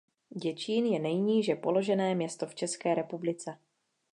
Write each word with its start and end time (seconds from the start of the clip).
Děčín 0.29 0.85
je 0.85 0.99
nejníže 0.99 1.55
položené 1.55 2.15
město 2.15 2.45
v 2.45 2.55
České 2.55 2.95
republice. 2.95 3.57